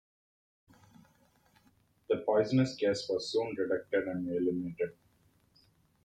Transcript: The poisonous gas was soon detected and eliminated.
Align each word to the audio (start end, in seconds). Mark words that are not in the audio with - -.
The 2.09 2.23
poisonous 2.25 2.75
gas 2.75 3.07
was 3.07 3.29
soon 3.31 3.53
detected 3.53 4.07
and 4.07 4.27
eliminated. 4.27 4.93